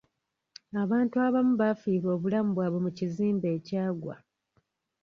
Abantu 0.83 1.15
abamu 1.25 1.53
baafiirwa 1.61 2.09
obulamu 2.15 2.49
bwabwe 2.53 2.79
mu 2.85 2.91
kizimbe 2.97 3.47
ekyagwa. 3.57 4.15